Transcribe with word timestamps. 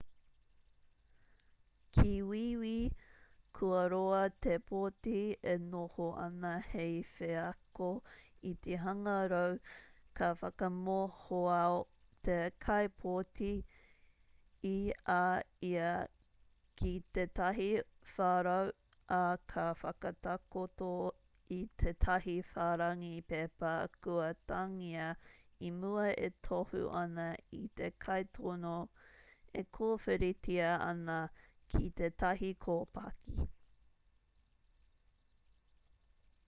ki 1.97 2.11
wīwī 2.29 2.75
kua 3.57 3.81
roa 3.93 4.21
te 4.45 4.53
pōti 4.69 5.15
e 5.53 5.53
noho 5.65 6.07
ana 6.23 6.51
hei 6.69 6.95
wheako 7.09 7.89
iti-hangarau 8.51 9.57
ka 10.19 10.29
whakamohoao 10.41 11.75
te 12.29 12.39
kaipōti 12.67 13.51
i 14.71 14.75
a 15.17 15.25
ia 15.71 15.91
ki 16.81 16.95
tētahi 17.17 17.69
wharau 18.13 18.73
ā 19.19 19.23
ka 19.53 19.67
whakatakoto 19.83 20.89
i 21.57 21.61
tētahi 21.83 22.35
whārangi 22.53 23.13
pepa 23.33 23.75
kua 24.07 24.31
tāngia 24.53 25.07
i 25.69 25.71
mua 25.81 26.07
e 26.27 26.31
tohu 26.49 26.83
ana 27.03 27.29
i 27.59 27.63
te 27.81 27.91
kaitono 28.07 28.75
e 29.63 29.65
kōwhiritia 29.79 30.69
ana 30.87 31.17
ki 31.73 31.89
tētahi 31.99 32.53
kōpaki 32.67 33.47